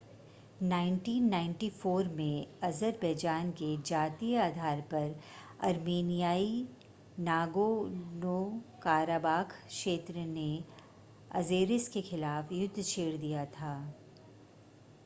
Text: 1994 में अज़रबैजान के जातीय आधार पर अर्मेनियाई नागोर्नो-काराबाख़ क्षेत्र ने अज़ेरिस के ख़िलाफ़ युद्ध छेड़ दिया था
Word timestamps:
1994 0.59 2.07
में 2.11 2.47
अज़रबैजान 2.63 3.51
के 3.59 3.67
जातीय 3.81 4.37
आधार 4.37 4.81
पर 4.93 5.13
अर्मेनियाई 5.63 6.49
नागोर्नो-काराबाख़ 7.19 7.93
क्षेत्र 9.67 10.25
ने 10.33 10.49
अज़ेरिस 11.35 11.87
के 11.89 12.01
ख़िलाफ़ 12.11 12.53
युद्ध 12.53 12.83
छेड़ 12.83 13.15
दिया 13.17 13.45
था 13.55 13.73